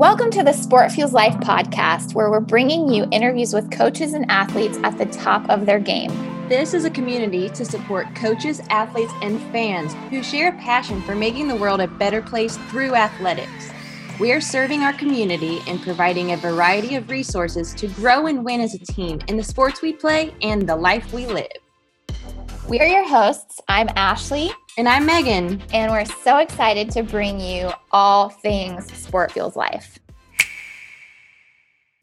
[0.00, 4.24] Welcome to the Sport Fuels Life podcast, where we're bringing you interviews with coaches and
[4.30, 6.08] athletes at the top of their game.
[6.48, 11.14] This is a community to support coaches, athletes, and fans who share a passion for
[11.14, 13.72] making the world a better place through athletics.
[14.18, 18.62] We are serving our community and providing a variety of resources to grow and win
[18.62, 21.52] as a team in the sports we play and the life we live.
[22.70, 23.60] We are your hosts.
[23.68, 24.50] I'm Ashley.
[24.80, 25.62] And I'm Megan.
[25.74, 29.98] And we're so excited to bring you all things Sport Fuels Life.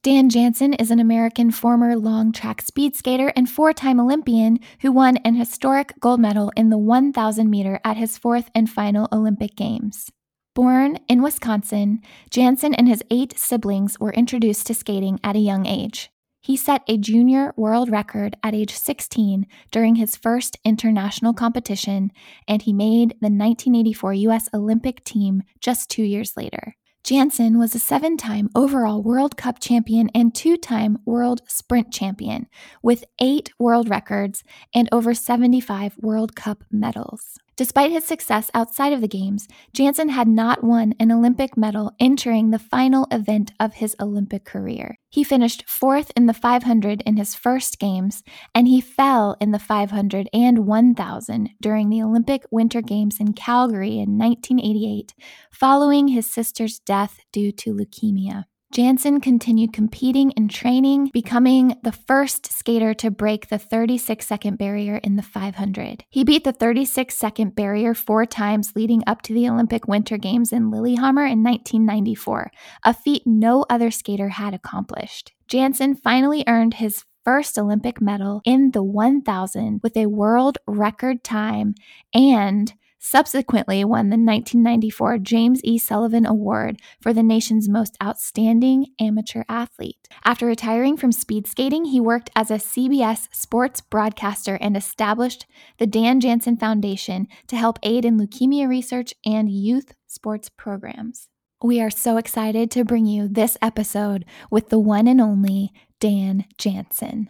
[0.03, 4.91] Dan Jansen is an American former long track speed skater and four time Olympian who
[4.91, 9.55] won an historic gold medal in the 1,000 meter at his fourth and final Olympic
[9.55, 10.11] Games.
[10.53, 15.65] Born in Wisconsin, Jansen and his eight siblings were introduced to skating at a young
[15.65, 16.11] age.
[16.47, 22.09] He set a junior world record at age 16 during his first international competition,
[22.47, 24.47] and he made the 1984 U.S.
[24.53, 26.77] Olympic team just two years later.
[27.03, 32.47] Jansen was a seven time overall World Cup champion and two time World Sprint champion,
[32.81, 37.39] with eight world records and over 75 World Cup medals.
[37.57, 42.51] Despite his success outside of the Games, Jansen had not won an Olympic medal entering
[42.51, 44.99] the final event of his Olympic career.
[45.09, 48.21] He finished fourth in the 500 in his first Games,
[48.53, 53.97] and he fell in the 500 and 1000 during the Olympic Winter Games in Calgary
[53.97, 55.15] in 1988,
[55.51, 58.43] following his sister's death due to leukemia.
[58.71, 64.97] Jansen continued competing and training, becoming the first skater to break the 36 second barrier
[64.97, 66.03] in the 500.
[66.09, 70.51] He beat the 36 second barrier four times leading up to the Olympic Winter Games
[70.51, 72.51] in Lillehammer in 1994,
[72.83, 75.31] a feat no other skater had accomplished.
[75.47, 81.73] Jansen finally earned his first Olympic medal in the 1000 with a world record time
[82.13, 82.73] and
[83.07, 85.77] subsequently won the 1994 James E.
[85.77, 90.07] Sullivan Award for the nation's most outstanding amateur athlete.
[90.25, 95.45] After retiring from speed skating, he worked as a CBS sports broadcaster and established
[95.77, 101.29] the Dan Jansen Foundation to help aid in leukemia research and youth sports programs.
[101.63, 106.45] We are so excited to bring you this episode with the one and only Dan
[106.57, 107.29] Jansen.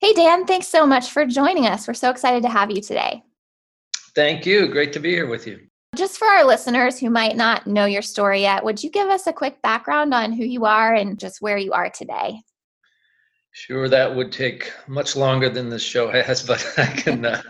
[0.00, 1.86] Hey, Dan, thanks so much for joining us.
[1.86, 3.22] We're so excited to have you today.
[4.14, 4.68] Thank you.
[4.68, 5.60] Great to be here with you.
[5.94, 9.26] Just for our listeners who might not know your story yet, would you give us
[9.26, 12.40] a quick background on who you are and just where you are today?
[13.52, 17.42] Sure, that would take much longer than this show has, but I can uh,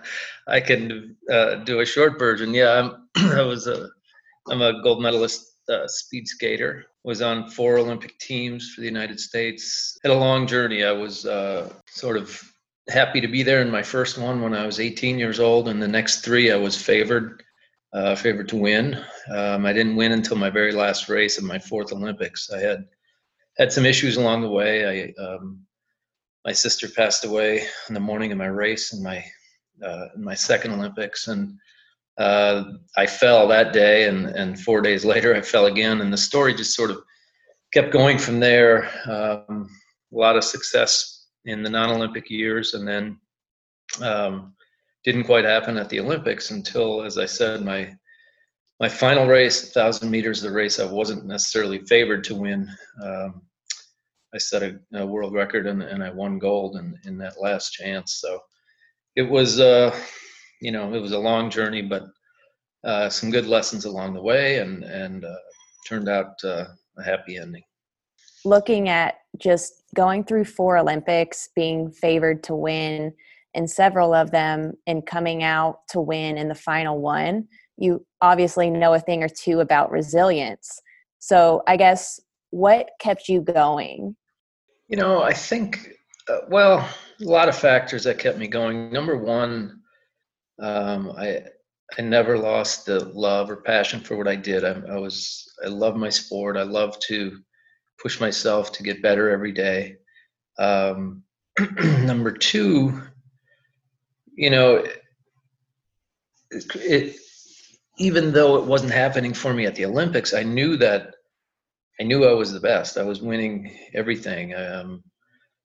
[0.48, 2.52] I can uh, do a short version.
[2.52, 3.88] Yeah, I'm, I was a
[4.48, 6.84] I'm a gold medalist uh, speed skater.
[7.04, 9.98] Was on four Olympic teams for the United States.
[10.02, 10.84] Had a long journey.
[10.84, 12.40] I was uh, sort of
[12.88, 15.82] happy to be there in my first one when I was 18 years old, and
[15.82, 17.43] the next three I was favored,
[17.93, 19.03] uh, favored to win.
[19.31, 22.50] Um, I didn't win until my very last race of my fourth Olympics.
[22.50, 22.84] I had
[23.59, 25.12] had some issues along the way.
[25.16, 25.60] I um,
[26.44, 29.25] my sister passed away in the morning of my race in my
[29.84, 31.56] uh, in my second Olympics, and
[32.19, 32.65] uh,
[32.97, 36.54] I fell that day, and and four days later I fell again, and the story
[36.54, 36.98] just sort of
[37.72, 38.91] kept going from there.
[39.09, 39.71] Um,
[40.12, 41.11] a lot of success
[41.44, 43.19] in the non-Olympic years, and then
[44.00, 44.54] um,
[45.04, 47.94] didn't quite happen at the Olympics until, as I said, my
[48.80, 52.69] my final race, thousand meters, the race I wasn't necessarily favored to win.
[53.00, 53.42] Um,
[54.34, 57.74] I set a, a, world record and, and I won gold in, in that last
[57.74, 58.16] chance.
[58.20, 58.41] So
[59.14, 59.94] it was, uh,
[60.60, 62.06] you know, it was a long journey, but
[62.82, 65.36] uh, some good lessons along the way, and and uh,
[65.86, 66.64] turned out uh,
[66.98, 67.62] a happy ending
[68.44, 73.12] looking at just going through four Olympics, being favored to win
[73.54, 78.71] in several of them, and coming out to win in the final one, you obviously
[78.71, 80.81] know a thing or two about resilience.
[81.19, 84.16] So, I guess what kept you going?
[84.88, 85.91] You know, I think,
[86.28, 86.88] uh, well,
[87.21, 88.92] a lot of factors that kept me going.
[88.92, 89.81] Number one,
[90.60, 91.42] um, I
[91.98, 94.65] I never lost the love or passion for what I did.
[94.65, 96.56] I, I was I love my sport.
[96.56, 97.39] I love to
[98.03, 99.97] push myself to get better every day.
[100.59, 101.22] Um,
[101.78, 103.01] number two,
[104.34, 104.84] you know,
[106.51, 107.16] it, it,
[107.99, 111.15] even though it wasn't happening for me at the Olympics, I knew that
[112.01, 112.97] I knew I was the best.
[112.97, 114.54] I was winning everything.
[114.54, 115.04] Um,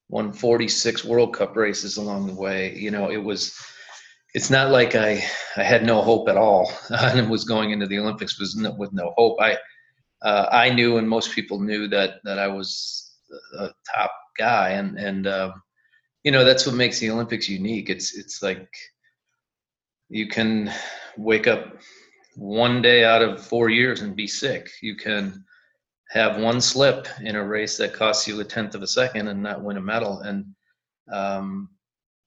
[0.10, 2.75] won 46 World Cup races along the way.
[2.75, 3.57] You know, it was.
[4.34, 5.24] It's not like I
[5.56, 8.94] I had no hope at all and was going into the Olympics was no, with
[8.94, 9.38] no hope.
[9.42, 9.57] I
[10.21, 13.15] uh, I knew and most people knew that that I was
[13.57, 15.61] a top guy, and and um,
[16.23, 17.89] you know that's what makes the Olympics unique.
[17.89, 18.69] It's it's like
[20.09, 20.71] you can
[21.17, 21.77] wake up
[22.35, 24.69] one day out of four years and be sick.
[24.81, 25.43] You can
[26.09, 29.43] have one slip in a race that costs you a tenth of a second and
[29.43, 30.19] not win a medal.
[30.19, 30.45] And
[31.11, 31.69] um,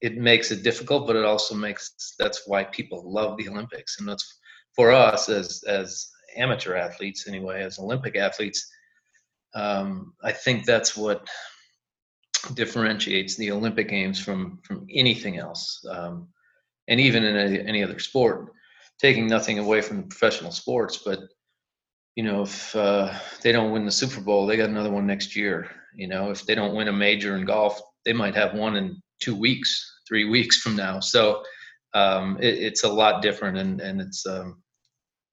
[0.00, 3.98] it makes it difficult, but it also makes that's why people love the Olympics.
[3.98, 4.38] And that's
[4.74, 8.70] for us as as amateur athletes anyway, as Olympic athletes.
[9.54, 11.26] Um, I think that's what
[12.54, 16.28] differentiates the Olympic Games from from anything else, um,
[16.88, 17.36] and even in
[17.66, 18.52] any, other sport.
[19.00, 21.20] Taking nothing away from professional sports, but
[22.16, 25.34] you know, if uh, they don't win the Super Bowl, they got another one next
[25.34, 25.70] year.
[25.94, 29.00] You know, if they don't win a major in golf, they might have one in
[29.20, 31.00] two weeks, three weeks from now.
[31.00, 31.42] So
[31.94, 34.62] um, it, it's a lot different, and and it's um,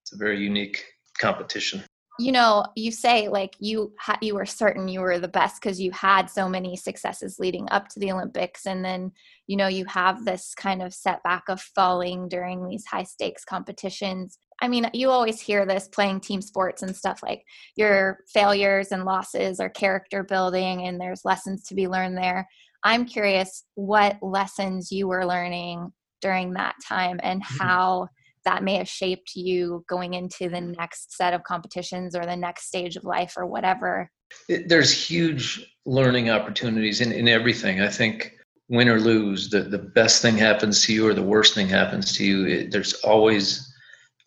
[0.07, 0.85] it's a very unique
[1.19, 1.83] competition.
[2.19, 5.79] You know you say like you ha- you were certain you were the best because
[5.79, 9.11] you had so many successes leading up to the olympics and then
[9.45, 14.39] you know you have this kind of setback of falling during these high stakes competitions.
[14.61, 17.43] I mean you always hear this playing team sports and stuff like
[17.75, 22.47] your failures and losses are character building and there's lessons to be learned there.
[22.83, 27.63] I'm curious what lessons you were learning during that time and mm-hmm.
[27.63, 28.09] how
[28.47, 32.67] that may have shaped you going into the next set of competitions or the next
[32.67, 34.09] stage of life or whatever?
[34.47, 37.81] There's huge learning opportunities in, in everything.
[37.81, 38.33] I think
[38.69, 42.17] win or lose the, the best thing happens to you or the worst thing happens
[42.17, 43.73] to you it, there's always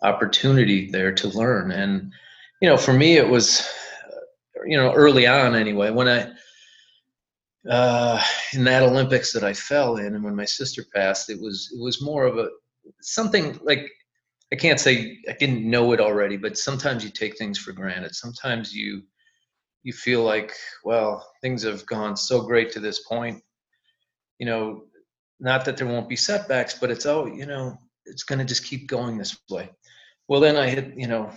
[0.02, 1.70] opportunity there to learn.
[1.72, 2.10] And
[2.60, 3.68] you know for me it was
[4.66, 6.30] you know early on anyway when i
[7.68, 8.22] uh,
[8.54, 11.82] in that olympics that i fell in and when my sister passed it was it
[11.82, 12.48] was more of a
[13.00, 13.86] something like
[14.52, 18.14] I can't say I didn't know it already, but sometimes you take things for granted.
[18.14, 19.02] Sometimes you
[19.82, 20.52] you feel like,
[20.84, 23.42] well, things have gone so great to this point.
[24.38, 24.82] You know,
[25.38, 28.64] not that there won't be setbacks, but it's oh, you know, it's going to just
[28.64, 29.70] keep going this way.
[30.28, 31.30] Well, then I hit, you know,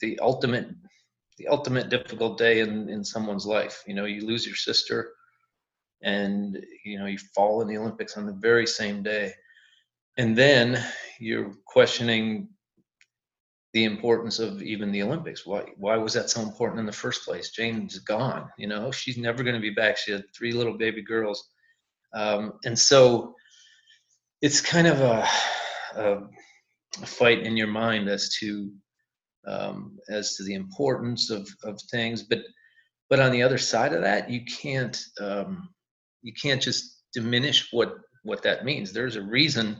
[0.00, 0.68] the ultimate
[1.36, 3.84] the ultimate difficult day in in someone's life.
[3.86, 5.12] You know, you lose your sister
[6.02, 9.34] and you know, you fall in the Olympics on the very same day
[10.18, 10.84] and then
[11.18, 12.48] you're questioning
[13.74, 15.46] the importance of even the Olympics.
[15.46, 17.50] Why why was that so important in the first place?
[17.50, 18.48] Jane's gone.
[18.58, 19.98] You know, she's never going to be back.
[19.98, 21.48] She had three little baby girls,
[22.14, 23.34] um, and so
[24.40, 25.28] it's kind of a,
[25.96, 28.72] a, fight in your mind as to
[29.46, 32.22] um, as to the importance of of things.
[32.22, 32.40] But
[33.10, 35.68] but on the other side of that, you can't um,
[36.22, 38.92] you can't just diminish what what that means.
[38.92, 39.78] There's a reason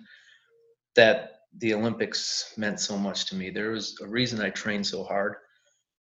[0.97, 3.51] that the Olympics meant so much to me.
[3.51, 5.37] There was a reason I trained so hard,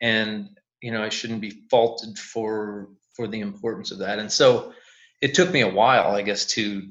[0.01, 0.49] and
[0.81, 4.19] you know I shouldn't be faulted for for the importance of that.
[4.19, 4.73] And so
[5.21, 6.83] it took me a while, I guess, to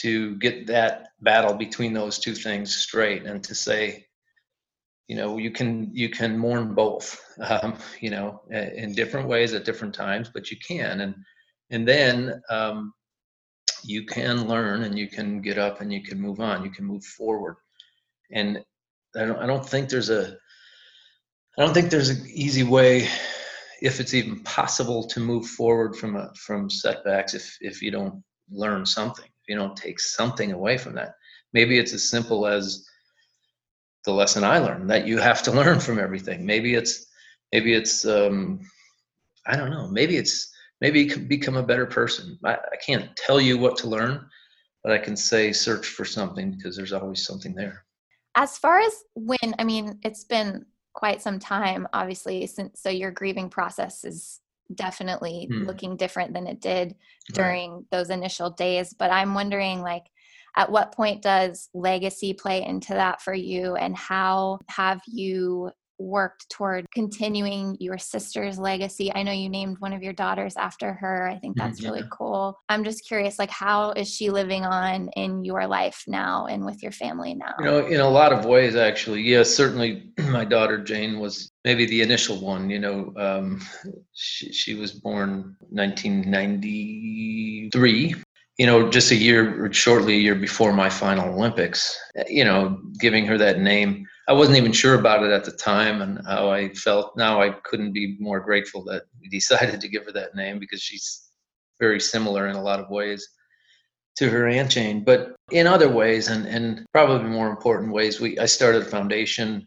[0.00, 4.06] to get that battle between those two things straight and to say
[5.06, 9.64] you know you can you can mourn both um, you know in different ways at
[9.64, 11.14] different times but you can and
[11.70, 12.92] and then um,
[13.84, 16.84] you can learn and you can get up and you can move on you can
[16.84, 17.56] move forward.
[18.32, 18.58] And
[19.16, 20.36] i don't, I don't think there's a
[21.58, 23.08] i don't think there's an easy way
[23.82, 28.22] if it's even possible to move forward from a, from setbacks if if you don't
[28.50, 31.14] learn something if you don't take something away from that.
[31.52, 32.86] Maybe it's as simple as
[34.04, 36.46] the lesson i learned that you have to learn from everything.
[36.46, 37.06] Maybe it's
[37.52, 38.60] maybe it's um
[39.46, 40.51] i don't know maybe it's
[40.82, 42.36] maybe become a better person.
[42.44, 44.26] I, I can't tell you what to learn,
[44.82, 47.84] but I can say search for something because there's always something there.
[48.34, 53.12] As far as when, I mean, it's been quite some time, obviously, since so your
[53.12, 54.40] grieving process is
[54.74, 55.64] definitely hmm.
[55.66, 56.96] looking different than it did
[57.32, 57.84] during right.
[57.92, 58.92] those initial days.
[58.92, 60.06] But I'm wondering, like,
[60.56, 65.70] at what point does legacy play into that for you and how have you
[66.02, 69.12] worked toward continuing your sister's legacy.
[69.14, 71.28] I know you named one of your daughters after her.
[71.28, 71.90] I think that's mm, yeah.
[71.90, 72.58] really cool.
[72.68, 76.82] I'm just curious, like, how is she living on in your life now and with
[76.82, 77.54] your family now?
[77.58, 79.22] You know, in a lot of ways, actually.
[79.22, 82.68] Yes, certainly my daughter Jane was maybe the initial one.
[82.68, 83.62] You know, um,
[84.12, 88.16] she, she was born 1993
[88.58, 93.26] you know, just a year, shortly a year before my final Olympics, you know, giving
[93.26, 96.72] her that name I wasn't even sure about it at the time and how I
[96.74, 97.16] felt.
[97.16, 100.80] Now I couldn't be more grateful that we decided to give her that name because
[100.80, 101.28] she's
[101.80, 103.26] very similar in a lot of ways
[104.16, 105.04] to her aunt Jane.
[105.04, 109.66] But in other ways, and, and probably more important ways, we I started a foundation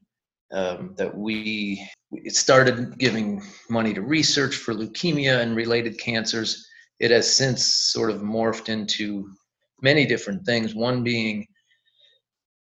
[0.53, 6.65] um, that we it started giving money to research for leukemia and related cancers.
[7.00, 9.29] It has since sort of morphed into
[9.81, 10.74] many different things.
[10.74, 11.45] One being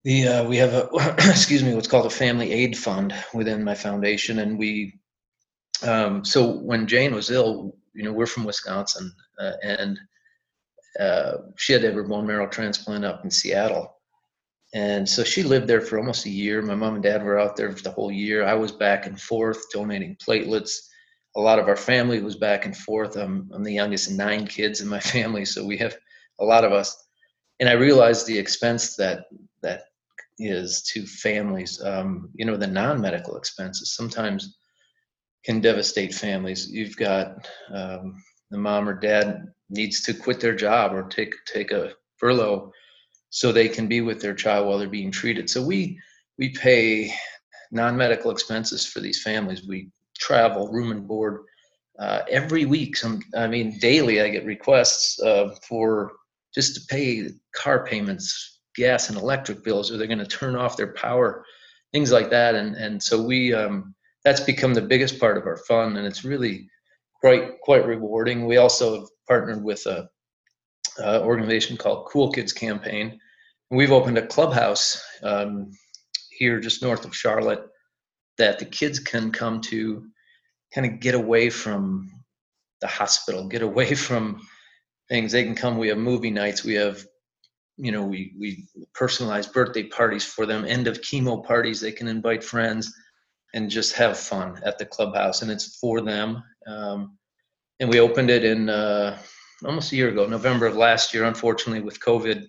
[0.06, 3.74] the uh, we have a excuse me what's called a family aid fund within my
[3.74, 5.00] foundation, and we
[5.82, 9.98] um, so when Jane was ill, you know, we're from Wisconsin, uh, and
[11.00, 13.94] uh, she had to have her bone marrow transplant up in Seattle.
[14.74, 16.62] And so she lived there for almost a year.
[16.62, 18.44] My mom and dad were out there for the whole year.
[18.44, 20.72] I was back and forth donating platelets.
[21.36, 23.16] A lot of our family was back and forth.
[23.16, 25.96] I'm, I'm the youngest of nine kids in my family, so we have
[26.38, 26.96] a lot of us.
[27.58, 29.24] And I realized the expense that
[29.62, 29.82] that
[30.38, 31.82] is to families.
[31.82, 34.56] Um, you know, the non-medical expenses sometimes
[35.44, 36.68] can devastate families.
[36.70, 41.70] You've got um, the mom or dad needs to quit their job or take take
[41.70, 42.72] a furlough
[43.30, 45.50] so they can be with their child while they're being treated.
[45.50, 45.98] So we
[46.38, 47.12] we pay
[47.70, 49.66] non-medical expenses for these families.
[49.66, 51.44] We travel, room and board
[51.98, 52.96] uh, every week.
[52.96, 56.12] Some, I mean, daily I get requests uh, for
[56.54, 60.76] just to pay car payments, gas and electric bills, or they're going to turn off
[60.76, 61.44] their power,
[61.92, 62.54] things like that.
[62.54, 66.24] And and so we um, that's become the biggest part of our fund, and it's
[66.24, 66.68] really
[67.20, 68.46] quite quite rewarding.
[68.46, 70.08] We also have partnered with a,
[70.98, 73.18] a organization called Cool Kids Campaign.
[73.70, 75.70] We've opened a clubhouse um,
[76.30, 77.66] here just north of Charlotte
[78.38, 80.06] that the kids can come to
[80.74, 82.10] kind of get away from
[82.80, 84.40] the hospital, get away from
[85.08, 85.32] things.
[85.32, 85.78] They can come.
[85.78, 86.64] We have movie nights.
[86.64, 87.04] We have,
[87.76, 88.66] you know, we we
[88.98, 90.64] personalize birthday parties for them.
[90.64, 91.80] End of chemo parties.
[91.80, 92.94] They can invite friends
[93.54, 96.42] and just have fun at the clubhouse, and it's for them.
[96.66, 97.16] Um,
[97.80, 99.18] and we opened it in uh,
[99.64, 101.24] almost a year ago, November of last year.
[101.24, 102.46] Unfortunately, with COVID,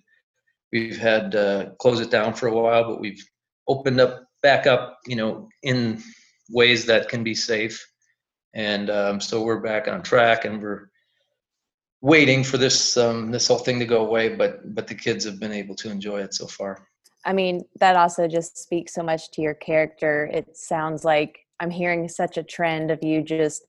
[0.72, 3.22] we've had uh, close it down for a while, but we've
[3.66, 6.02] opened up back up, you know, in
[6.50, 7.86] ways that can be safe.
[8.54, 10.88] And um, so we're back on track, and we're
[12.00, 14.34] waiting for this um, this whole thing to go away.
[14.34, 16.86] But but the kids have been able to enjoy it so far.
[17.24, 20.30] I mean, that also just speaks so much to your character.
[20.32, 23.66] It sounds like I'm hearing such a trend of you just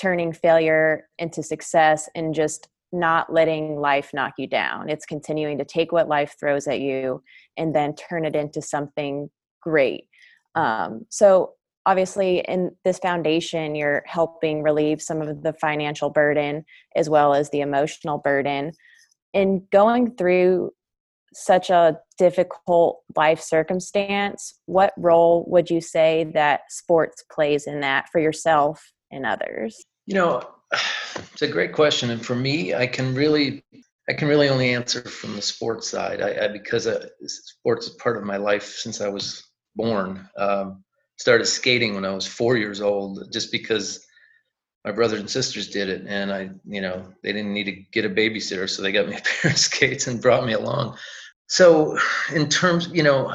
[0.00, 4.88] turning failure into success and just not letting life knock you down.
[4.88, 7.22] It's continuing to take what life throws at you
[7.56, 9.30] and then turn it into something
[9.60, 10.08] great.
[10.54, 11.52] Um, so,
[11.86, 16.64] obviously, in this foundation, you're helping relieve some of the financial burden
[16.96, 18.72] as well as the emotional burden.
[19.32, 20.72] In going through
[21.32, 28.08] such a difficult life circumstance, what role would you say that sports plays in that
[28.10, 29.84] for yourself and others?
[30.06, 30.42] You know,
[31.32, 33.62] it's a great question, and for me, I can really,
[34.08, 36.20] I can really only answer from the sports side.
[36.20, 39.44] I, I because uh, sports is part of my life since I was
[39.76, 40.28] born.
[40.38, 40.84] Um,
[41.16, 44.06] started skating when I was four years old, just because
[44.84, 48.04] my brothers and sisters did it, and I, you know, they didn't need to get
[48.04, 50.96] a babysitter, so they got me a pair of skates and brought me along.
[51.48, 51.98] So,
[52.34, 53.32] in terms, you know,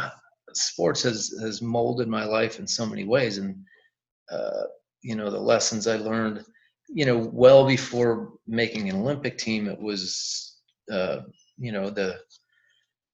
[0.54, 3.56] sports has has molded my life in so many ways, and
[4.32, 4.64] uh,
[5.02, 6.46] you know, the lessons I learned
[6.94, 10.58] you know, well before making an Olympic team, it was,
[10.92, 11.22] uh,
[11.58, 12.20] you know, the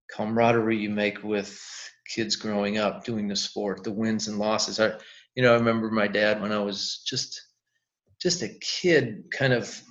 [0.10, 1.60] camaraderie you make with
[2.08, 4.80] kids growing up doing the sport, the wins and losses.
[4.80, 4.94] I,
[5.36, 7.42] you know, I remember my dad when I was just,
[8.22, 9.82] just a kid, kind of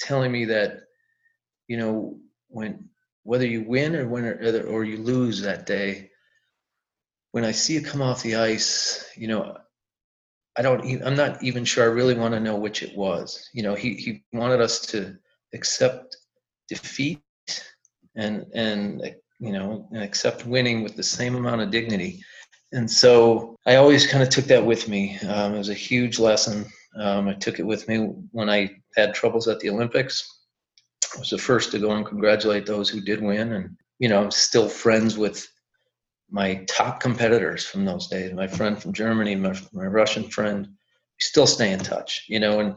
[0.00, 0.82] telling me that,
[1.68, 2.18] you know,
[2.48, 2.88] when
[3.24, 6.10] whether you win or win or, or you lose that day,
[7.30, 9.56] when I see you come off the ice, you know,
[10.56, 11.02] I don't.
[11.02, 11.84] I'm not even sure.
[11.84, 13.48] I really want to know which it was.
[13.54, 15.16] You know, he he wanted us to
[15.54, 16.16] accept
[16.68, 17.22] defeat
[18.16, 22.22] and and you know and accept winning with the same amount of dignity.
[22.72, 25.18] And so I always kind of took that with me.
[25.28, 26.64] Um, it was a huge lesson.
[26.98, 27.98] Um, I took it with me
[28.30, 30.26] when I had troubles at the Olympics.
[31.14, 34.22] I was the first to go and congratulate those who did win, and you know,
[34.22, 35.46] I'm still friends with
[36.30, 41.20] my top competitors from those days, my friend from Germany, my, my Russian friend, we
[41.20, 42.74] still stay in touch, you know, and,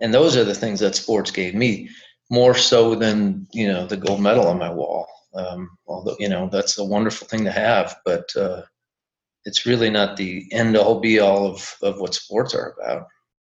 [0.00, 1.90] and those are the things that sports gave me
[2.30, 5.06] more so than, you know, the gold medal on my wall.
[5.36, 8.62] Um, although, you know, that's a wonderful thing to have, but, uh,
[9.44, 13.06] it's really not the end all be all of, of what sports are about.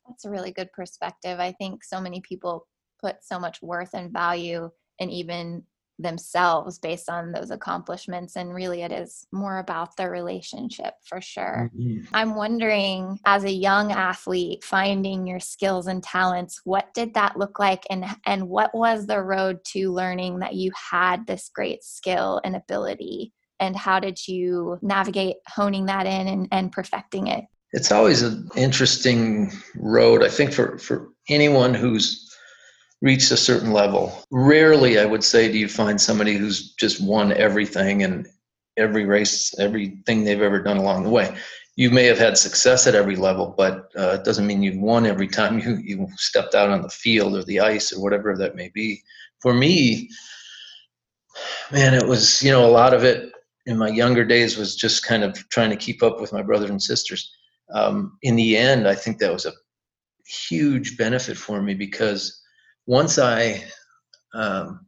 [0.06, 1.40] That's a really good perspective.
[1.40, 2.66] I think so many people
[3.00, 5.62] put so much worth and value in even
[5.98, 11.70] themselves based on those accomplishments and really it is more about the relationship for sure.
[11.76, 12.14] Mm-hmm.
[12.14, 17.58] i'm wondering as a young athlete finding your skills and talents what did that look
[17.58, 22.40] like and and what was the road to learning that you had this great skill
[22.44, 23.32] and ability?
[23.60, 27.44] And how did you navigate honing that in and, and perfecting it?
[27.72, 32.27] It's always an interesting road i think for for anyone who's
[33.00, 34.24] reached a certain level.
[34.30, 38.26] Rarely, I would say, do you find somebody who's just won everything and
[38.78, 41.36] every race, everything they've ever done along the way.
[41.76, 45.06] You may have had success at every level, but uh, it doesn't mean you've won
[45.06, 48.56] every time you, you stepped out on the field or the ice or whatever that
[48.56, 49.02] may be.
[49.40, 50.10] For me,
[51.70, 53.32] man, it was, you know, a lot of it
[53.66, 56.70] in my younger days was just kind of trying to keep up with my brothers
[56.70, 57.32] and sisters.
[57.72, 59.52] Um, in the end, I think that was a
[60.26, 62.42] huge benefit for me because
[62.88, 63.62] once I,
[64.32, 64.86] um,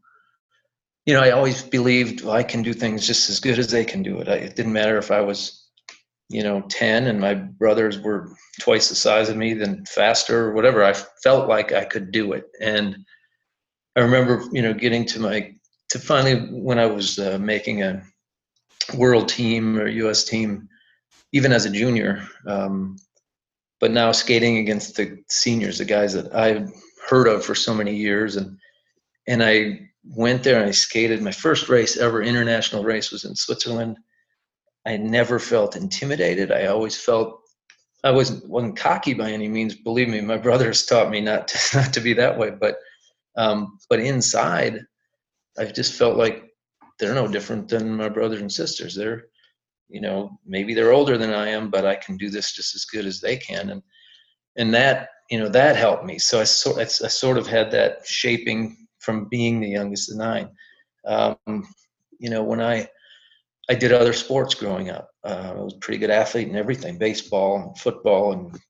[1.04, 3.85] you know, I always believed well, I can do things just as good as they
[3.85, 4.28] can do it.
[4.28, 5.69] I, it didn't matter if I was,
[6.30, 10.54] you know, 10 and my brothers were twice the size of me, then faster or
[10.54, 10.83] whatever.
[10.83, 12.45] I felt like I could do it.
[12.59, 12.97] And
[13.97, 15.52] I remember, you know, getting to my,
[15.90, 18.02] to finally when I was uh, making a
[18.95, 20.71] world team or US team,
[21.33, 22.97] even as a junior, um,
[23.78, 26.71] but now skating against the seniors, the guys that I've
[27.11, 28.37] heard of for so many years.
[28.37, 28.57] And,
[29.26, 31.21] and I went there and I skated.
[31.21, 33.99] My first race ever, international race, was in Switzerland.
[34.87, 36.52] I never felt intimidated.
[36.52, 37.40] I always felt
[38.02, 39.75] I wasn't wasn't cocky by any means.
[39.75, 42.50] Believe me, my brothers taught me not to not to be that way.
[42.50, 42.76] But
[43.37, 44.81] um, but inside,
[45.59, 46.45] I just felt like
[46.99, 48.95] they're no different than my brothers and sisters.
[48.95, 49.26] They're
[49.88, 52.85] you know maybe they're older than I am, but I can do this just as
[52.87, 53.69] good as they can.
[53.71, 53.83] And
[54.57, 56.19] and that you know that helped me.
[56.19, 60.51] So I sort I, sort of had that shaping from being the youngest of nine.
[61.07, 61.37] Um,
[62.19, 62.89] you know, when I
[63.69, 66.99] I did other sports growing up, uh, I was a pretty good athlete in everything,
[66.99, 68.61] baseball, and football, and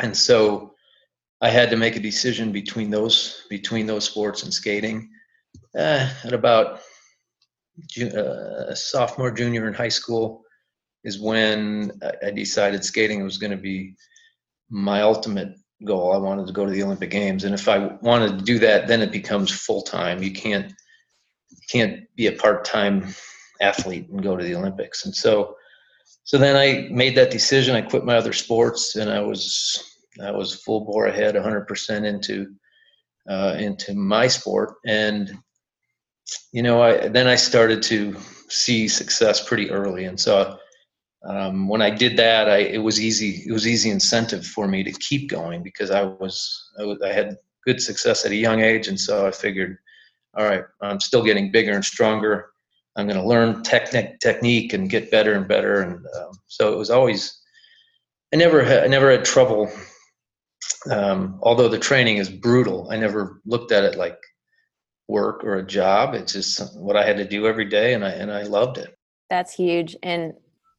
[0.00, 0.72] and so
[1.42, 5.10] I had to make a decision between those between those sports and skating.
[5.76, 6.80] Uh, at about
[8.00, 10.42] uh, sophomore, junior in high school
[11.04, 11.92] is when
[12.24, 13.94] I decided skating was going to be
[14.70, 15.54] my ultimate
[15.84, 16.12] goal.
[16.12, 18.88] I wanted to go to the Olympic Games, and if I wanted to do that,
[18.88, 20.22] then it becomes full time.
[20.22, 20.72] You can't
[21.50, 23.14] you can't be a part time
[23.60, 25.04] athlete and go to the Olympics.
[25.04, 25.56] And so,
[26.24, 27.76] so then I made that decision.
[27.76, 29.82] I quit my other sports, and I was
[30.22, 32.54] I was full bore ahead, 100% into
[33.28, 34.74] uh, into my sport.
[34.86, 35.36] And
[36.52, 38.16] you know, I then I started to
[38.48, 40.58] see success pretty early, and so
[41.24, 43.42] um, when I did that, I, it was easy.
[43.46, 47.12] It was easy incentive for me to keep going because I was, I was I
[47.12, 49.78] had good success at a young age, and so I figured,
[50.36, 52.50] all right, I'm still getting bigger and stronger.
[52.96, 55.82] I'm going to learn technique technique and get better and better.
[55.82, 57.40] And um, so it was always.
[58.32, 59.70] I never had, I never had trouble.
[60.90, 64.18] Um, although the training is brutal, I never looked at it like
[65.08, 66.14] work or a job.
[66.14, 68.96] It's just what I had to do every day, and I and I loved it.
[69.28, 70.34] That's huge, and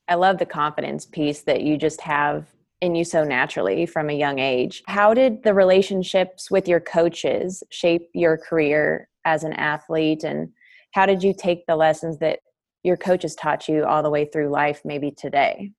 [0.08, 2.48] I love the confidence piece that you just have
[2.82, 4.84] in you so naturally from a young age.
[4.88, 10.24] How did the relationships with your coaches shape your career as an athlete?
[10.24, 10.50] And
[10.94, 12.40] how did you take the lessons that
[12.84, 15.72] your coaches taught you all the way through life, maybe today?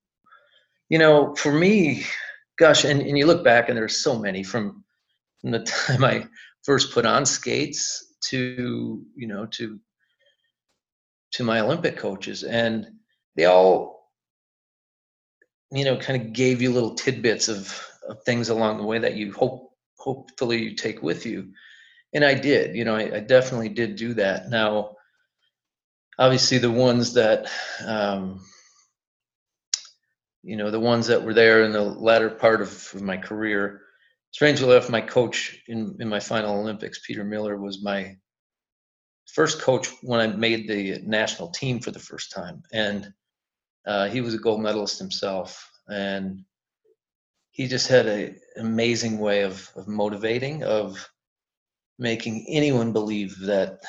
[0.88, 2.04] You know, for me,
[2.58, 4.84] gosh, and, and you look back and there's so many from,
[5.40, 6.26] from the time I
[6.64, 9.78] first put on skates to, you know, to
[11.32, 12.42] to my Olympic coaches.
[12.42, 12.86] And
[13.36, 13.97] they all
[15.70, 19.14] you know kind of gave you little tidbits of, of things along the way that
[19.14, 21.52] you hope hopefully you take with you.
[22.14, 24.48] And i did you know I, I definitely did do that.
[24.48, 24.96] Now
[26.18, 27.50] obviously the ones that
[27.84, 28.40] um,
[30.42, 33.82] you know the ones that were there in the latter part of, of my career
[34.30, 38.16] strangely enough my coach in, in my final olympics Peter Mueller was my
[39.26, 42.62] first coach when i made the national team for the first time.
[42.72, 43.12] And
[43.88, 46.44] uh, he was a gold medalist himself, and
[47.50, 51.08] he just had an amazing way of, of motivating, of
[51.98, 53.80] making anyone believe that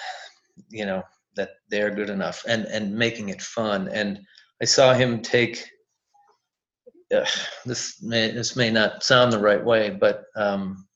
[0.69, 1.03] you know
[1.35, 3.89] that they're good enough, and and making it fun.
[3.89, 4.21] And
[4.61, 5.67] I saw him take.
[7.13, 7.25] Uh,
[7.65, 10.87] this may this may not sound the right way, but um,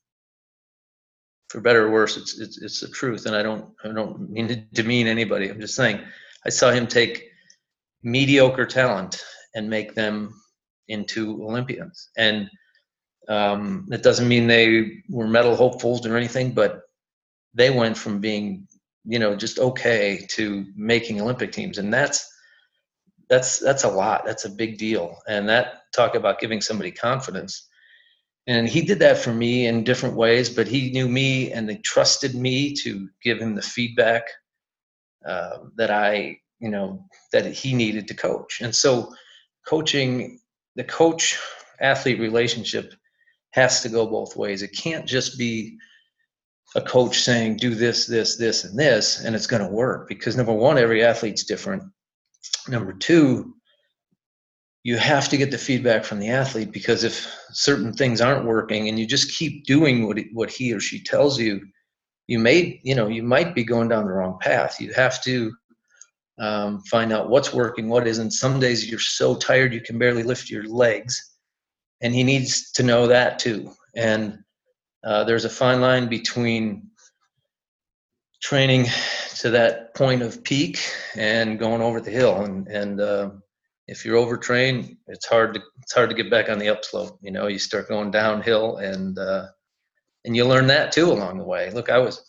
[1.50, 4.48] for better or worse, it's it's it's the truth, and I don't I don't mean
[4.48, 5.50] to demean anybody.
[5.50, 6.00] I'm just saying
[6.46, 7.33] I saw him take
[8.04, 10.34] mediocre talent and make them
[10.88, 12.10] into Olympians.
[12.16, 12.50] And
[13.28, 16.82] um, it doesn't mean they were medal hopefuls or anything, but
[17.54, 18.68] they went from being,
[19.04, 22.30] you know, just okay to making Olympic teams, and that's
[23.30, 24.26] that's that's a lot.
[24.26, 27.68] That's a big deal, and that talk about giving somebody confidence.
[28.46, 31.76] And he did that for me in different ways, but he knew me and they
[31.76, 34.24] trusted me to give him the feedback
[35.26, 38.62] uh, that I you know that he needed to coach.
[38.62, 39.14] And so
[39.66, 40.40] coaching
[40.76, 41.38] the coach
[41.78, 42.94] athlete relationship
[43.50, 44.62] has to go both ways.
[44.62, 45.76] It can't just be
[46.74, 50.36] a coach saying do this this this and this and it's going to work because
[50.36, 51.82] number one every athlete's different.
[52.66, 53.54] Number two,
[54.84, 58.88] you have to get the feedback from the athlete because if certain things aren't working
[58.88, 61.60] and you just keep doing what what he or she tells you,
[62.26, 64.80] you may you know you might be going down the wrong path.
[64.80, 65.52] You have to
[66.38, 68.32] um, find out what's working, what isn't.
[68.32, 71.36] Some days you're so tired you can barely lift your legs,
[72.00, 73.70] and he needs to know that too.
[73.94, 74.38] And
[75.04, 76.90] uh, there's a fine line between
[78.44, 78.86] training
[79.36, 80.78] to that point of peak
[81.16, 83.30] and going over the hill and and uh,
[83.88, 87.30] if you're overtrained it's hard to it's hard to get back on the upslope you
[87.30, 89.46] know you start going downhill and uh,
[90.26, 92.22] and you learn that too along the way look i was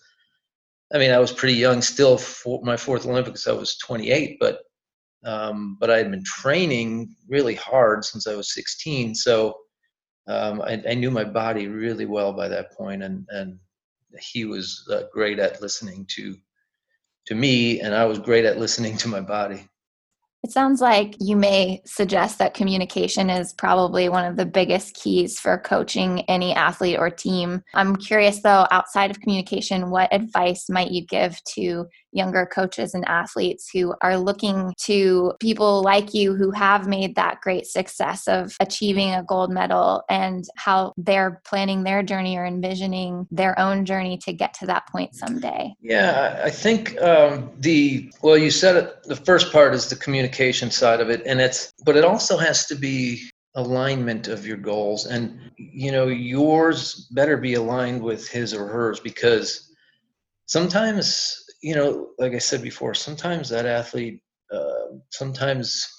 [0.93, 4.59] i mean i was pretty young still for my fourth olympics i was 28 but
[5.25, 9.55] um, but i had been training really hard since i was 16 so
[10.27, 13.59] um, I, I, knew my body really well by that point and and
[14.19, 16.35] he was uh, great at listening to
[17.27, 19.67] to me and i was great at listening to my body
[20.45, 25.39] it sounds like you may suggest that communication is probably one of the biggest keys
[25.39, 27.63] for coaching any athlete or team.
[27.73, 33.07] I'm curious though, outside of communication, what advice might you give to younger coaches and
[33.07, 38.55] athletes who are looking to people like you who have made that great success of
[38.59, 44.17] achieving a gold medal and how they're planning their journey or envisioning their own journey
[44.17, 45.73] to get to that point someday?
[45.81, 50.71] Yeah, I think um, the, well, you said it, the first part is the communication
[50.71, 51.21] side of it.
[51.25, 56.07] And it's, but it also has to be alignment of your goals and you know
[56.07, 59.71] yours better be aligned with his or hers because
[60.45, 64.21] sometimes you know, like I said before, sometimes that athlete,
[64.53, 65.91] uh, sometimes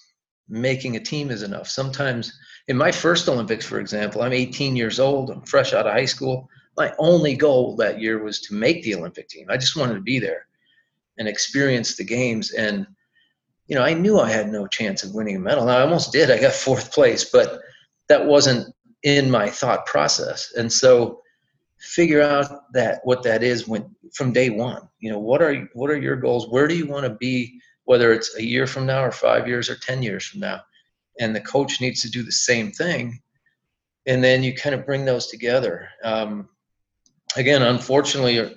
[0.48, 1.66] making a team is enough.
[1.66, 2.32] Sometimes
[2.68, 6.04] in my first Olympics, for example, I'm 18 years old, I'm fresh out of high
[6.04, 6.48] school.
[6.76, 9.48] My only goal that year was to make the Olympic team.
[9.50, 10.46] I just wanted to be there
[11.18, 12.52] and experience the games.
[12.52, 12.86] And,
[13.66, 15.66] you know, I knew I had no chance of winning a medal.
[15.66, 16.30] Now, I almost did.
[16.30, 17.58] I got fourth place, but
[18.08, 20.52] that wasn't in my thought process.
[20.56, 21.22] And so,
[21.86, 24.82] figure out that what that is when from day one.
[25.00, 26.48] You know what are what are your goals?
[26.48, 29.70] Where do you want to be whether it's a year from now or five years
[29.70, 30.60] or ten years from now?
[31.20, 33.20] And the coach needs to do the same thing
[34.06, 35.88] and then you kind of bring those together.
[36.04, 36.48] Um,
[37.36, 38.54] again unfortunately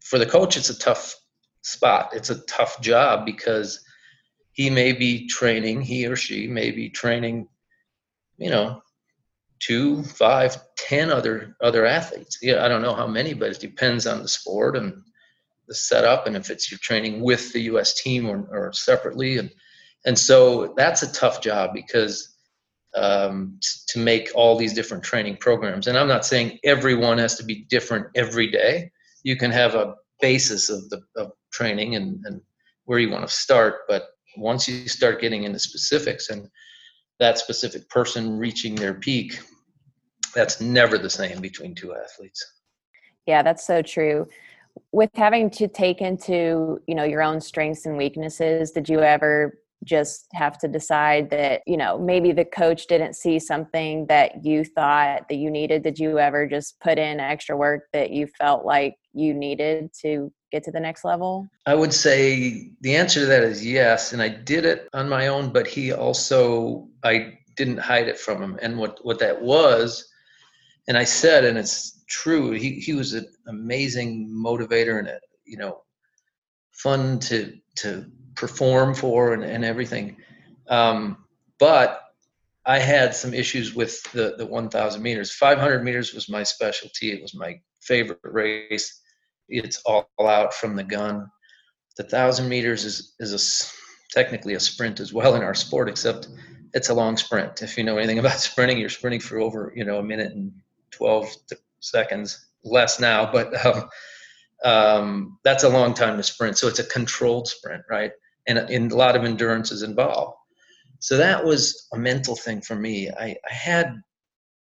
[0.00, 1.14] for the coach it's a tough
[1.62, 2.10] spot.
[2.14, 3.84] It's a tough job because
[4.52, 7.48] he may be training he or she may be training
[8.38, 8.80] you know
[9.60, 12.38] two, five, ten other other athletes.
[12.42, 15.02] Yeah, I don't know how many, but it depends on the sport and
[15.66, 18.00] the setup, and if it's you're training with the U.S.
[18.00, 19.50] team or, or separately, and
[20.06, 22.36] and so that's a tough job because
[22.96, 25.86] um, to make all these different training programs.
[25.86, 28.90] And I'm not saying everyone has to be different every day.
[29.22, 32.40] You can have a basis of the of training and, and
[32.84, 36.48] where you want to start, but once you start getting into specifics and
[37.18, 39.40] that specific person reaching their peak
[40.34, 42.44] that's never the same between two athletes.
[43.26, 44.26] Yeah that's so true.
[44.92, 49.58] With having to take into you know your own strengths and weaknesses did you ever
[49.84, 54.64] just have to decide that you know maybe the coach didn't see something that you
[54.64, 55.82] thought that you needed?
[55.82, 60.32] Did you ever just put in extra work that you felt like you needed to
[60.50, 64.22] get to the next level i would say the answer to that is yes and
[64.22, 68.58] i did it on my own but he also i didn't hide it from him
[68.62, 70.08] and what what that was
[70.88, 75.58] and i said and it's true he, he was an amazing motivator and a, you
[75.58, 75.82] know
[76.72, 78.06] fun to to
[78.38, 80.16] perform for and, and everything.
[80.68, 81.24] Um,
[81.58, 82.00] but
[82.64, 85.32] I had some issues with the, the 1,000 meters.
[85.32, 87.12] 500 meters was my specialty.
[87.12, 89.00] It was my favorite race.
[89.48, 91.30] It's all out from the gun.
[91.96, 96.28] The 1,000 meters is, is a, technically a sprint as well in our sport, except
[96.74, 97.62] it's a long sprint.
[97.62, 100.52] If you know anything about sprinting, you're sprinting for over, you know, a minute and
[100.92, 101.28] 12
[101.80, 103.88] seconds less now, but um,
[104.64, 106.58] um, that's a long time to sprint.
[106.58, 108.12] So it's a controlled sprint, right?
[108.48, 110.36] and, and a lot of endurance is involved.
[111.00, 113.08] So that was a mental thing for me.
[113.10, 113.94] I, I had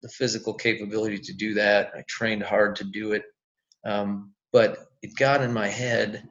[0.01, 1.91] the physical capability to do that.
[1.95, 3.23] I trained hard to do it.
[3.85, 6.27] Um, but it got in my head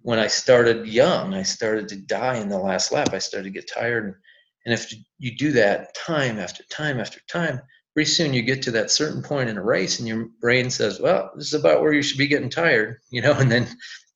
[0.00, 1.34] when I started young.
[1.34, 3.10] I started to die in the last lap.
[3.12, 4.20] I started to get tired.
[4.66, 7.60] And if you do that time after time after time,
[7.94, 10.98] pretty soon you get to that certain point in a race and your brain says,
[10.98, 13.68] well, this is about where you should be getting tired, you know, and then,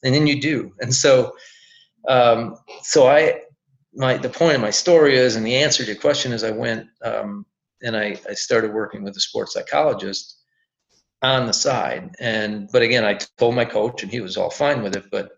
[0.02, 0.72] and then you do.
[0.80, 1.36] And so
[2.08, 3.40] um, so I,
[3.94, 6.50] my the point of my story is, and the answer to your question is, I
[6.50, 7.46] went um,
[7.82, 10.35] and I, I started working with a sports psychologist
[11.22, 12.14] on the side.
[12.20, 15.04] And but again, I told my coach, and he was all fine with it.
[15.10, 15.30] But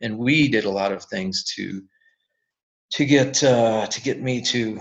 [0.00, 1.82] and we did a lot of things to
[2.92, 4.80] to get uh, to get me to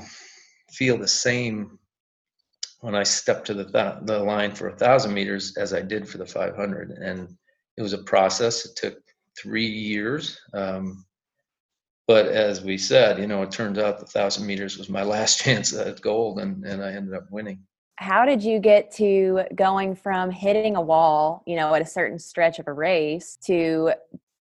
[0.72, 1.80] feel the same
[2.82, 6.08] when I stepped to the th- the line for a thousand meters as I did
[6.08, 7.36] for the 500, and
[7.78, 8.66] it was a process.
[8.66, 8.98] It took
[9.42, 10.40] three years.
[10.54, 11.06] Um,
[12.08, 15.40] but as we said, you know, it turned out the thousand meters was my last
[15.40, 17.64] chance at gold, and, and I ended up winning.
[17.98, 22.20] How did you get to going from hitting a wall, you know, at a certain
[22.20, 23.94] stretch of a race to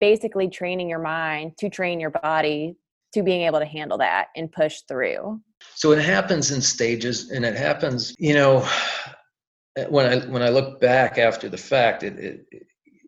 [0.00, 2.76] basically training your mind to train your body
[3.12, 5.40] to being able to handle that and push through?
[5.74, 8.66] So it happens in stages, and it happens, you know,
[9.76, 12.46] eh, when I when I look back after the fact, it it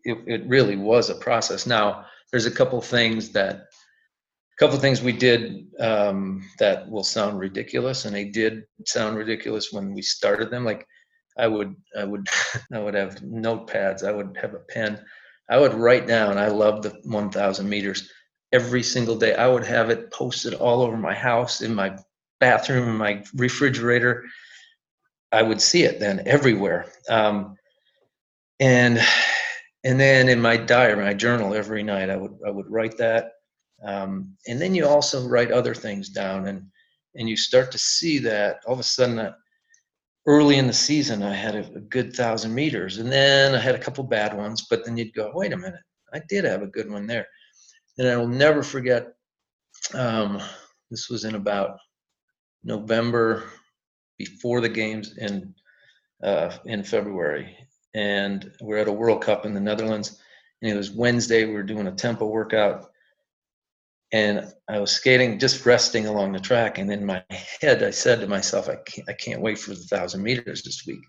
[0.03, 1.65] it, it really was a process.
[1.65, 3.64] Now, there's a couple things that
[4.55, 9.73] a couple things we did um, that will sound ridiculous, and they did sound ridiculous
[9.73, 10.63] when we started them.
[10.63, 10.87] Like
[11.37, 12.27] I would, I would,
[12.73, 14.03] I would have notepads.
[14.03, 15.03] I would have a pen.
[15.49, 16.37] I would write down.
[16.37, 18.09] I love the 1,000 meters
[18.51, 19.35] every single day.
[19.35, 21.97] I would have it posted all over my house, in my
[22.39, 24.23] bathroom, in my refrigerator.
[25.31, 26.85] I would see it then everywhere.
[27.09, 27.57] Um,
[28.61, 29.01] and
[29.83, 33.33] and then in my diary, my journal every night, I would I would write that
[33.83, 36.65] um, and then you also write other things down and
[37.17, 39.33] and you start to see that all of a sudden uh,
[40.27, 43.75] early in the season i had a, a, good thousand meters and then i had
[43.75, 45.81] a couple bad ones but then you'd go wait a minute
[46.13, 47.27] i did have a good one there.
[47.97, 49.13] And i will never forget
[49.93, 50.41] um,
[50.89, 51.77] this was in about
[52.63, 53.43] november
[54.17, 55.53] before the games in
[56.23, 57.55] uh, in february.
[57.93, 60.21] And we're at a world cup in the netherlands
[60.61, 62.91] and it was wednesday we were doing a tempo workout
[64.11, 66.77] and I was skating, just resting along the track.
[66.77, 67.23] And in my
[67.61, 70.85] head, I said to myself, I can't, I can't wait for the thousand meters this
[70.85, 71.01] week.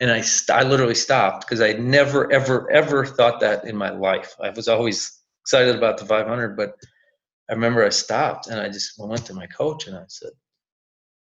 [0.00, 3.90] And I, st- I literally stopped because I never, ever, ever thought that in my
[3.90, 4.34] life.
[4.40, 6.74] I was always excited about the 500, but
[7.50, 10.30] I remember I stopped and I just went to my coach and I said,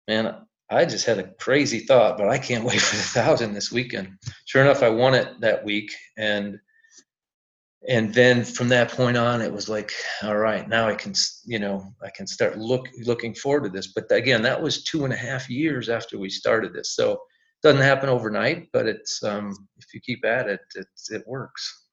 [0.07, 0.35] man,
[0.69, 4.09] I just had a crazy thought, but I can't wait for the thousand this weekend.
[4.45, 5.91] Sure enough, I won it that week.
[6.17, 6.59] And
[7.87, 9.91] and then from that point on it was like
[10.23, 11.13] all right now i can
[11.45, 13.93] you know i can start look looking forward to this.
[13.93, 16.95] But again that was two and a half years after we started this.
[16.95, 17.19] So it
[17.63, 21.85] doesn't happen overnight but it's um if you keep at it it, it works.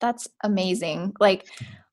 [0.00, 1.14] That's amazing.
[1.18, 1.46] Like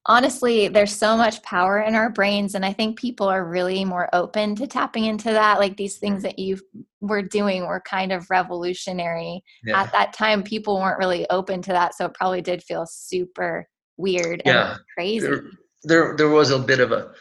[0.08, 4.10] honestly there's so much power in our brains and i think people are really more
[4.14, 6.24] open to tapping into that like these things mm-hmm.
[6.24, 6.58] that you
[7.02, 9.82] were doing were kind of revolutionary yeah.
[9.82, 13.68] at that time people weren't really open to that so it probably did feel super
[13.98, 14.72] weird yeah.
[14.72, 15.44] and crazy there,
[15.84, 17.12] there there was a bit of a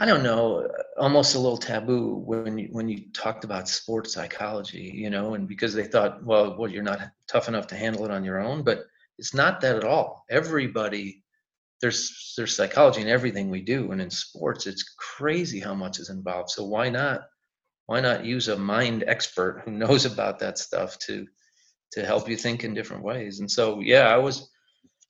[0.00, 4.90] I don't know, almost a little taboo when you, when you talked about sports psychology,
[4.94, 8.10] you know, and because they thought, well, well, you're not tough enough to handle it
[8.10, 8.86] on your own, but
[9.18, 10.24] it's not that at all.
[10.30, 11.22] Everybody
[11.80, 16.10] there's there's psychology in everything we do and in sports it's crazy how much is
[16.10, 16.50] involved.
[16.50, 17.22] So why not
[17.86, 21.26] why not use a mind expert who knows about that stuff to
[21.92, 23.40] to help you think in different ways?
[23.40, 24.48] And so yeah i was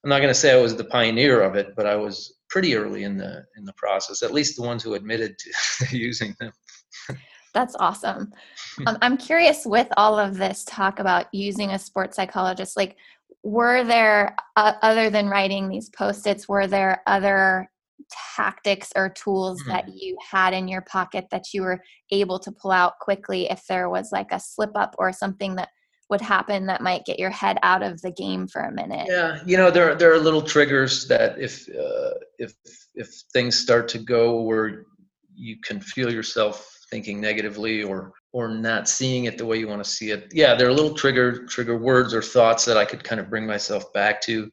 [0.04, 2.74] i'm not going to say i was the pioneer of it but i was pretty
[2.74, 6.52] early in the in the process at least the ones who admitted to using them.
[7.54, 8.32] That's awesome.
[8.86, 12.96] Um, i'm curious with all of this talk about using a sports psychologist like
[13.42, 17.70] were there uh, other than writing these post-its were there other
[18.36, 19.70] tactics or tools mm-hmm.
[19.70, 23.64] that you had in your pocket that you were able to pull out quickly if
[23.66, 25.68] there was like a slip up or something that
[26.08, 29.40] would happen that might get your head out of the game for a minute yeah
[29.46, 32.52] you know there there are little triggers that if uh, if
[32.94, 34.86] if things start to go where
[35.34, 39.82] you can feel yourself thinking negatively or or not seeing it the way you want
[39.82, 40.30] to see it.
[40.32, 43.46] Yeah there are little trigger trigger words or thoughts that i could kind of bring
[43.46, 44.50] myself back to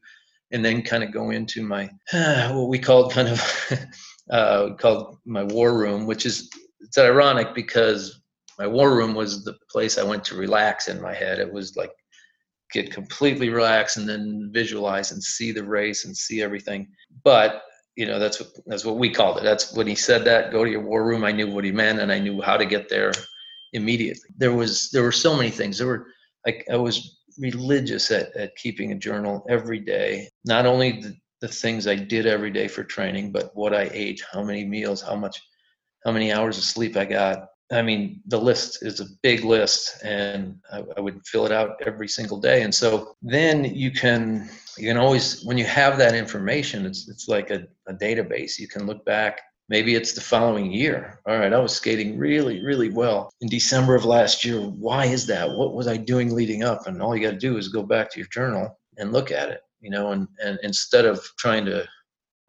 [0.50, 1.88] and then kind of go into my
[2.52, 3.72] what we called kind of
[4.30, 8.20] uh, called my war room which is it's ironic because
[8.58, 11.38] my war room was the place i went to relax in my head.
[11.38, 11.92] It was like
[12.72, 16.88] get completely relaxed and then visualize and see the race and see everything.
[17.24, 17.62] But
[17.96, 19.44] you know that's what that's what we called it.
[19.44, 21.24] That's when he said that go to your war room.
[21.24, 23.12] I knew what he meant and i knew how to get there
[23.72, 26.06] immediately there was there were so many things there were
[26.46, 31.48] like i was religious at, at keeping a journal every day not only the, the
[31.48, 35.14] things i did every day for training but what i ate how many meals how
[35.14, 35.40] much
[36.04, 40.02] how many hours of sleep i got I mean, the list is a big list,
[40.02, 42.62] and I, I, would fill it out every single day.
[42.62, 47.28] And so then you can you can always when you have that information, it's it's
[47.28, 48.58] like a, a database.
[48.58, 49.40] You can look back.
[49.68, 51.20] Maybe it's the following year.
[51.26, 54.60] All right, I was skating really, really well in December of last year.
[54.60, 55.50] Why is that?
[55.50, 56.86] What was I doing leading up?
[56.86, 59.50] And all you got to do is go back to your journal and look at
[59.50, 59.60] it.
[59.80, 61.86] You know, and and instead of trying to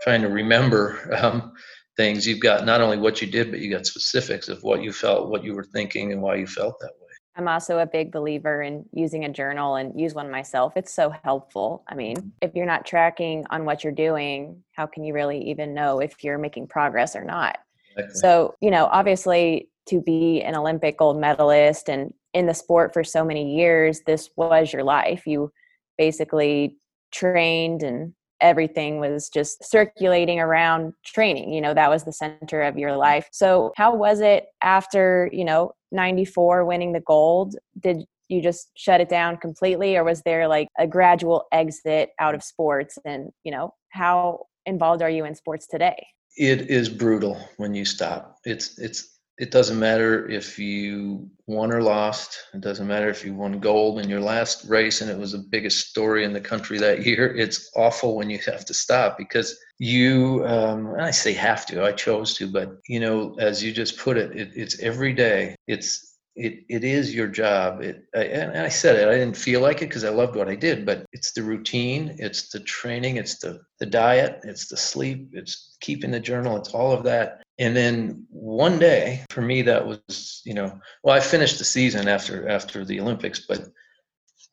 [0.02, 0.98] trying to remember.
[1.22, 1.54] Um,
[1.98, 4.94] things, you've got not only what you did, but you got specifics of what you
[4.94, 6.92] felt, what you were thinking, and why you felt that.
[7.39, 10.73] I'm also a big believer in using a journal and use one myself.
[10.75, 11.86] It's so helpful.
[11.88, 12.28] I mean, mm-hmm.
[12.41, 16.21] if you're not tracking on what you're doing, how can you really even know if
[16.21, 17.60] you're making progress or not?
[17.95, 18.19] Exactly.
[18.19, 23.06] So, you know, obviously to be an Olympic gold medalist and in the sport for
[23.06, 25.25] so many years, this was your life.
[25.25, 25.49] You
[25.97, 26.75] basically
[27.13, 32.78] trained and everything was just circulating around training you know that was the center of
[32.78, 33.28] your life.
[33.32, 37.56] So how was it after you know 94 winning the gold?
[37.80, 42.36] Did you just shut it down completely or was there like a gradual exit out
[42.36, 42.97] of sports?
[43.06, 46.06] And you know how involved are you in sports today?
[46.38, 48.38] It is brutal when you stop.
[48.45, 52.38] It's it's it doesn't matter if you won or lost.
[52.54, 55.38] It doesn't matter if you won gold in your last race and it was the
[55.38, 57.34] biggest story in the country that year.
[57.36, 61.93] It's awful when you have to stop because you, um, I say have to, I
[61.93, 65.56] chose to, but you know, as you just put it, it it's every day.
[65.67, 66.09] It's
[66.39, 67.82] it, it is your job.
[67.82, 70.47] It, I, and I said it, I didn't feel like it because I loved what
[70.47, 74.78] I did, but it's the routine, it's the training, it's the, the diet, it's the
[74.78, 77.43] sleep, it's keeping the journal, it's all of that.
[77.58, 82.08] And then one day for me, that was, you know, well, I finished the season
[82.08, 83.67] after, after the Olympics, but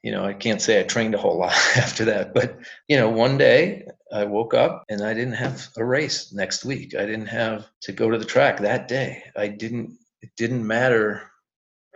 [0.03, 3.11] you know, I can't say I trained a whole lot after that, but you know,
[3.11, 6.97] one day I woke up and I didn't have a race next week.
[6.97, 9.23] I didn't have to go to the track that day.
[9.37, 11.31] I didn't, it didn't matter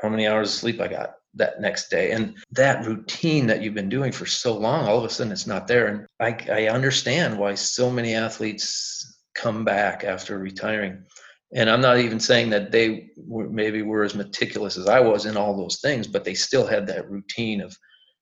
[0.01, 2.13] how many hours of sleep I got that next day.
[2.13, 5.47] And that routine that you've been doing for so long, all of a sudden it's
[5.47, 5.87] not there.
[5.87, 11.05] And I, I understand why so many athletes come back after retiring.
[11.53, 15.27] And I'm not even saying that they were, maybe were as meticulous as I was
[15.27, 17.77] in all those things, but they still had that routine of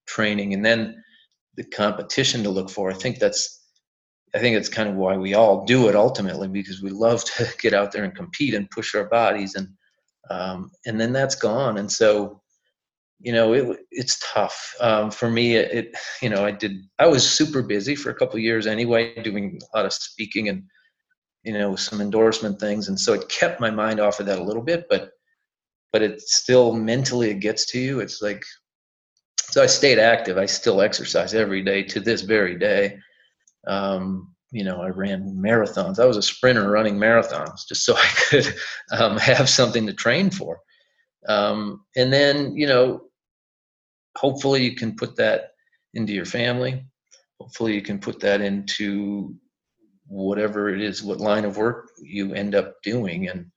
[0.06, 1.02] training and then
[1.56, 2.90] the competition to look for.
[2.90, 3.56] I think that's
[4.34, 7.48] I think it's kind of why we all do it ultimately because we love to
[7.60, 9.68] get out there and compete and push our bodies and
[10.30, 11.78] um, and then that's gone.
[11.78, 12.40] And so,
[13.20, 15.56] you know, it, it's tough um, for me.
[15.56, 16.72] It, you know, I did.
[16.98, 20.62] I was super busy for a couple years anyway, doing a lot of speaking and
[21.44, 24.42] you know some endorsement things, and so it kept my mind off of that a
[24.42, 24.86] little bit.
[24.88, 25.10] But
[25.92, 28.00] but it still mentally it gets to you.
[28.00, 28.44] It's like
[29.50, 30.36] so I stayed active.
[30.36, 32.98] I still exercise every day to this very day.
[33.66, 35.98] Um, you know, I ran marathons.
[35.98, 38.54] I was a sprinter running marathons just so I could
[38.92, 40.60] um, have something to train for.
[41.28, 43.02] Um, and then, you know,
[44.16, 45.50] hopefully you can put that
[45.94, 46.84] into your family.
[47.40, 49.34] Hopefully you can put that into
[50.06, 53.28] whatever it is, what line of work you end up doing.
[53.28, 53.50] And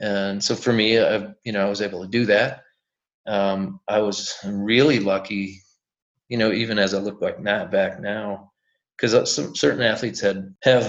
[0.00, 2.62] and so for me, I, you know, I was able to do that.
[3.26, 5.60] Um, I was really lucky,
[6.28, 8.49] you know, even as I look back now, back now,
[9.00, 10.84] because uh, some certain athletes had have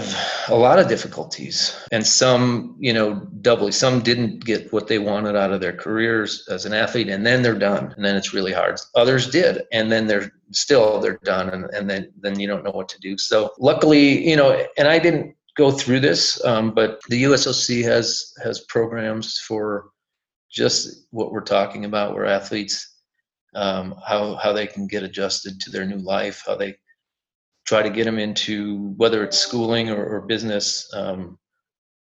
[0.48, 5.34] a lot of difficulties and some you know doubly some didn't get what they wanted
[5.34, 8.52] out of their careers as an athlete and then they're done and then it's really
[8.52, 8.78] hard.
[8.94, 12.70] Others did and then they're still they're done and, and then then you don't know
[12.70, 13.16] what to do.
[13.16, 18.32] So luckily you know and i didn't go through this um, but the usoc has
[18.42, 19.90] has programs for
[20.50, 22.88] just what we're talking about where athletes
[23.54, 26.74] um, how how they can get adjusted to their new life how they
[27.66, 31.38] try to get them into whether it's schooling or, or business um,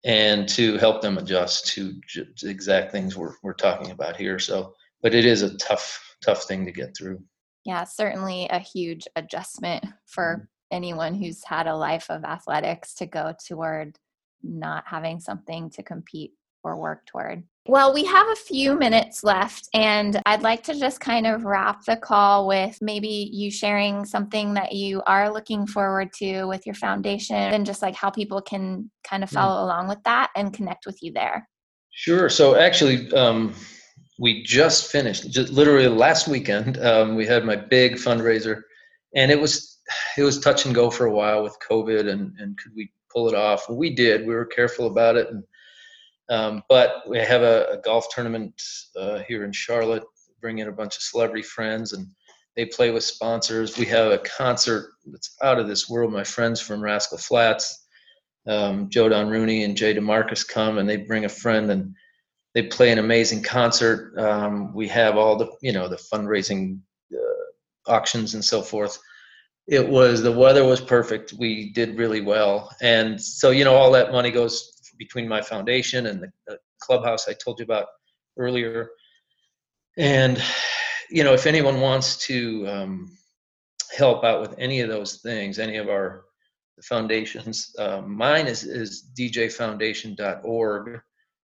[0.04, 4.38] and to help them adjust to the exact things we're, we're talking about here.
[4.38, 7.22] So but it is a tough tough thing to get through.
[7.64, 10.44] Yeah certainly a huge adjustment for mm-hmm.
[10.70, 13.98] anyone who's had a life of athletics to go toward
[14.42, 16.32] not having something to compete
[16.64, 20.98] or work toward well, we have a few minutes left, and I'd like to just
[20.98, 26.12] kind of wrap the call with maybe you sharing something that you are looking forward
[26.14, 29.34] to with your foundation and just like how people can kind of mm.
[29.34, 31.48] follow along with that and connect with you there.
[31.92, 32.28] Sure.
[32.28, 33.54] So, actually, um,
[34.18, 38.62] we just finished, just literally last weekend, um, we had my big fundraiser,
[39.14, 39.78] and it was
[40.18, 43.28] it was touch and go for a while with COVID, and, and could we pull
[43.28, 43.68] it off?
[43.68, 44.26] We did.
[44.26, 45.28] We were careful about it.
[45.28, 45.44] And,
[46.30, 48.60] um, but we have a, a golf tournament
[48.96, 50.04] uh, here in Charlotte,
[50.40, 52.06] bring in a bunch of celebrity friends, and
[52.56, 53.78] they play with sponsors.
[53.78, 56.12] We have a concert that's out of this world.
[56.12, 57.86] My friends from Rascal Flatts,
[58.46, 61.94] um, Joe Don Rooney and Jay DeMarcus come, and they bring a friend, and
[62.54, 64.18] they play an amazing concert.
[64.18, 66.80] Um, we have all the you know the fundraising
[67.12, 68.98] uh, auctions and so forth.
[69.68, 71.34] It was the weather was perfect.
[71.38, 76.06] We did really well, and so you know all that money goes between my foundation
[76.06, 77.86] and the, the clubhouse I told you about
[78.38, 78.90] earlier.
[79.96, 80.42] And
[81.10, 83.12] you know, if anyone wants to um,
[83.96, 86.24] help out with any of those things, any of our
[86.82, 87.74] foundations.
[87.78, 91.00] Uh, mine is, is djfoundation.org.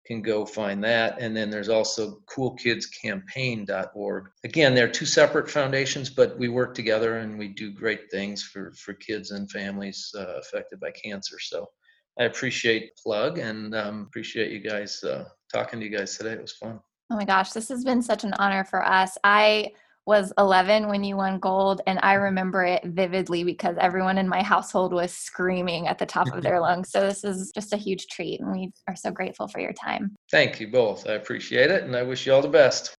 [0.06, 1.20] Can go find that.
[1.20, 4.28] And then there's also coolkidscampaign.org.
[4.44, 8.72] Again, they're two separate foundations, but we work together and we do great things for,
[8.74, 11.40] for kids and families uh, affected by cancer.
[11.40, 11.66] So
[12.18, 16.32] I appreciate plug and um, appreciate you guys uh, talking to you guys today.
[16.32, 16.80] It was fun.
[17.10, 19.16] Oh my gosh, this has been such an honor for us.
[19.22, 19.72] I
[20.06, 24.40] was 11 when you won gold and i remember it vividly because everyone in my
[24.40, 28.06] household was screaming at the top of their lungs so this is just a huge
[28.06, 31.82] treat and we are so grateful for your time thank you both i appreciate it
[31.82, 32.95] and i wish you all the best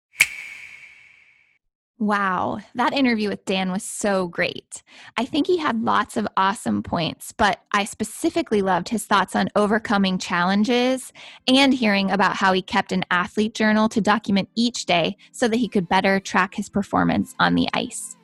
[1.99, 4.83] Wow, that interview with Dan was so great.
[5.17, 9.49] I think he had lots of awesome points, but I specifically loved his thoughts on
[9.57, 11.11] overcoming challenges
[11.49, 15.57] and hearing about how he kept an athlete journal to document each day so that
[15.57, 18.15] he could better track his performance on the ice.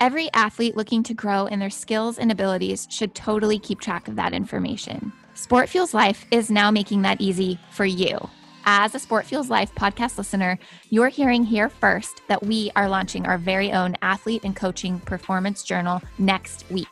[0.00, 4.16] Every athlete looking to grow in their skills and abilities should totally keep track of
[4.16, 5.12] that information.
[5.32, 8.18] Sport Fuels Life is now making that easy for you.
[8.66, 10.58] As a Sport Fuels Life podcast listener,
[10.88, 15.62] you're hearing here first that we are launching our very own athlete and coaching performance
[15.62, 16.88] journal next week.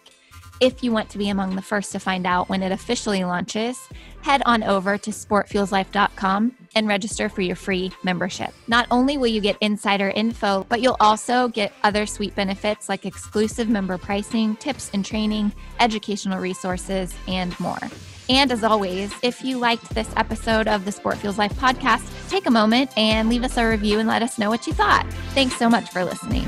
[0.60, 3.88] If you want to be among the first to find out when it officially launches,
[4.20, 8.52] head on over to sportfuelslife.com and register for your free membership.
[8.68, 13.06] Not only will you get insider info, but you'll also get other sweet benefits like
[13.06, 17.80] exclusive member pricing, tips and training, educational resources, and more.
[18.28, 22.46] And as always, if you liked this episode of the Sport Fuels Life podcast, take
[22.46, 25.06] a moment and leave us a review and let us know what you thought.
[25.34, 26.46] Thanks so much for listening.